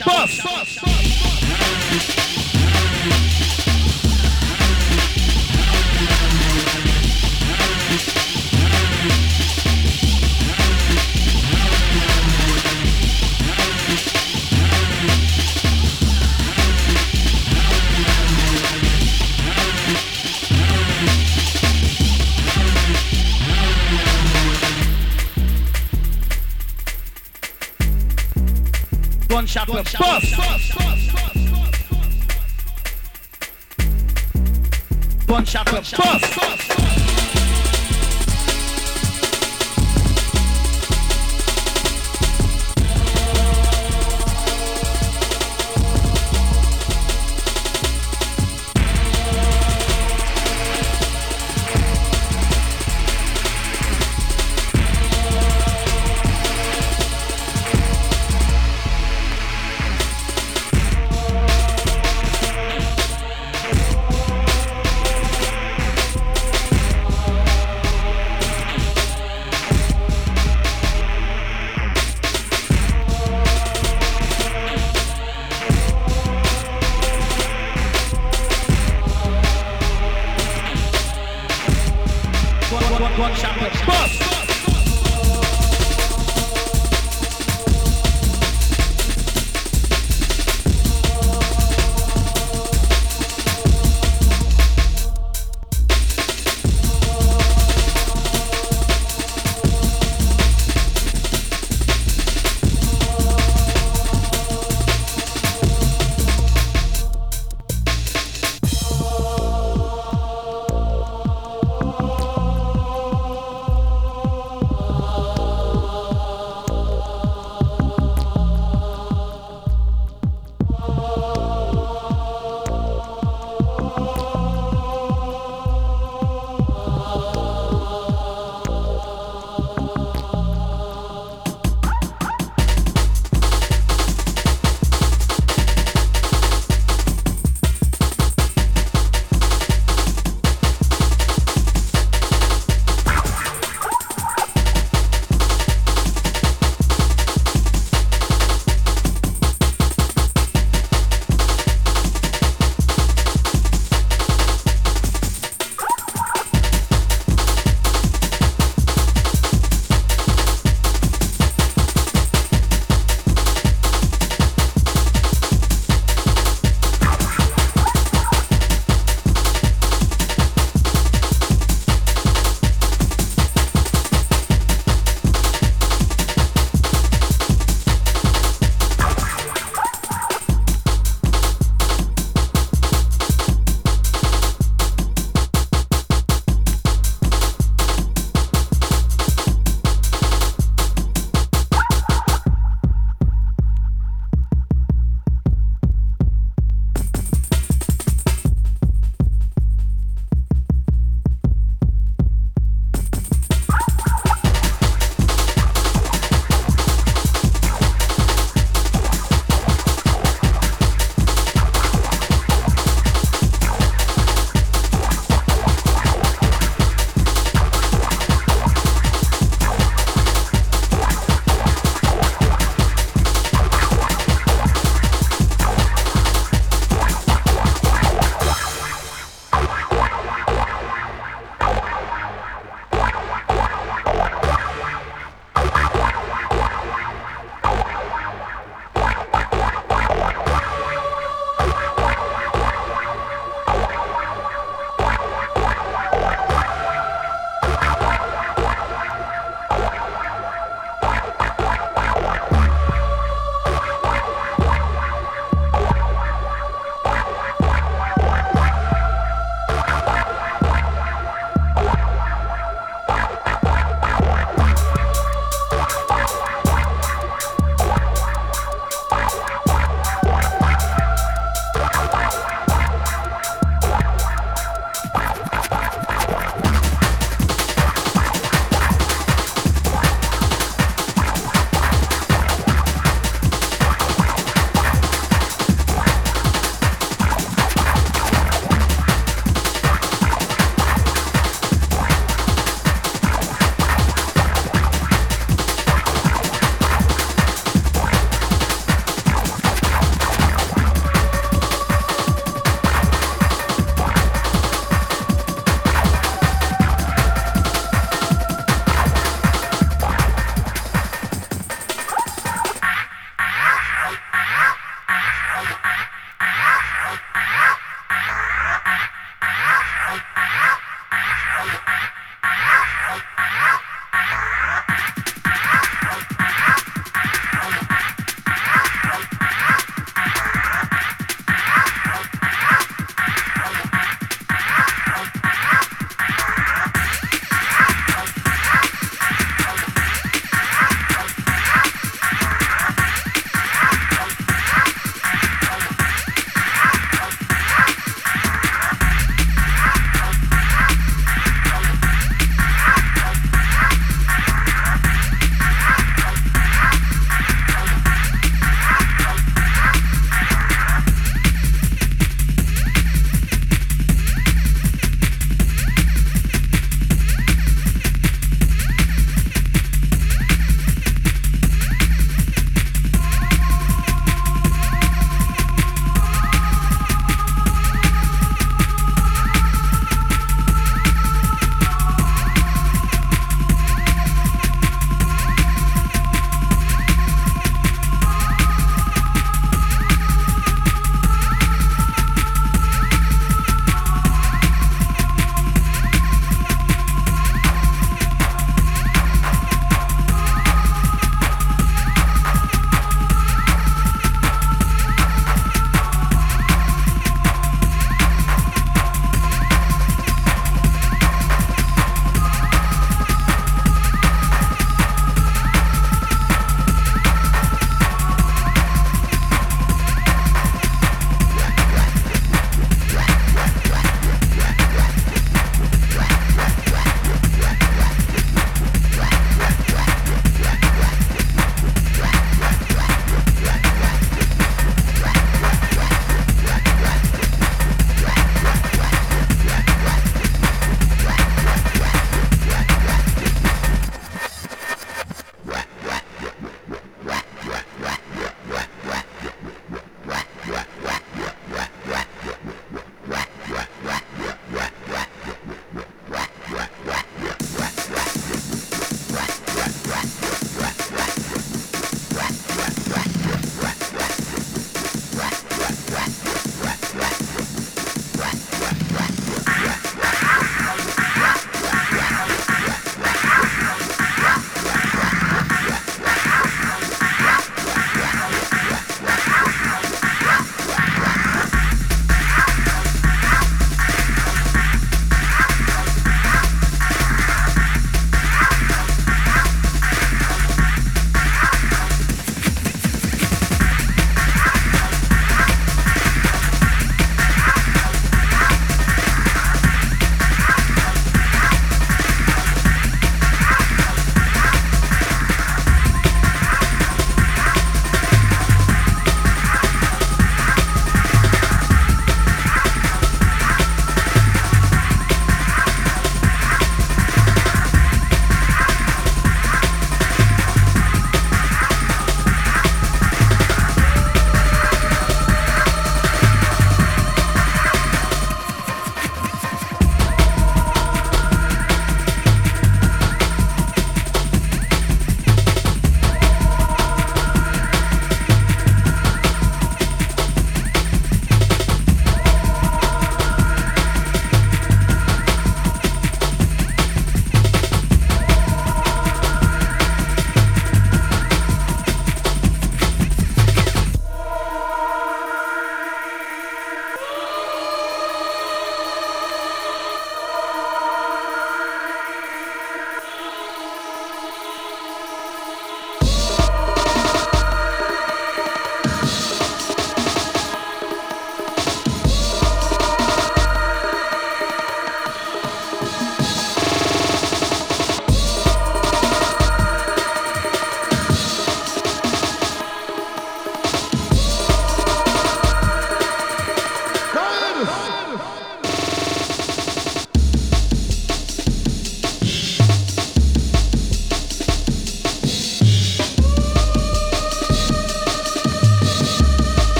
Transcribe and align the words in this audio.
Buff! 0.00 0.31